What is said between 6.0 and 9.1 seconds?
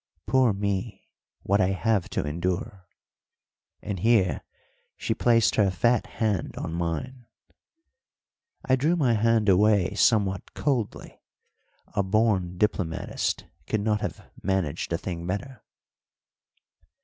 hand on mine. I drew